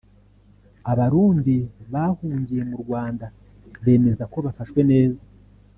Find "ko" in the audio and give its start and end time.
4.31-4.37